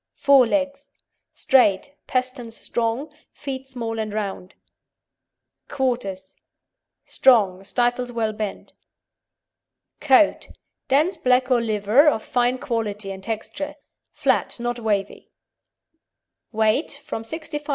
[0.15, 0.93] FORE LEGS
[1.31, 4.55] Straight, pasterns strong, feet small and round.
[5.67, 6.37] QUARTERS
[7.05, 8.73] Strong; stifles well bent.
[9.99, 13.75] COAT Dense black or liver, of fine quality and texture.
[14.11, 15.29] Flat, not wavy.
[16.51, 17.69] WEIGHT From 65 lb.